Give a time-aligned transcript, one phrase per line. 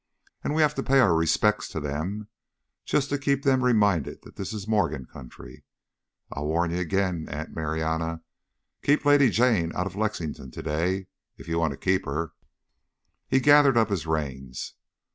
[0.43, 2.27] And we have to pay our respects to them,
[2.85, 5.63] just to keep them reminded that this is Morgan country.
[6.31, 8.23] I'll warn you again, Aunt Marianna,
[8.81, 11.05] keep Lady Jane out of Lexington today
[11.37, 12.31] if you want to keep her."
[13.27, 14.73] He gathered up his reins.